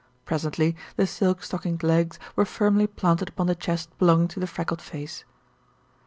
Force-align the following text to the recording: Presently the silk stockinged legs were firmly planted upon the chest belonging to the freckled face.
Presently 0.25 0.75
the 0.95 1.05
silk 1.05 1.43
stockinged 1.43 1.83
legs 1.83 2.17
were 2.35 2.43
firmly 2.43 2.87
planted 2.87 3.29
upon 3.29 3.45
the 3.45 3.53
chest 3.53 3.95
belonging 3.99 4.29
to 4.29 4.39
the 4.39 4.47
freckled 4.47 4.81
face. 4.81 5.25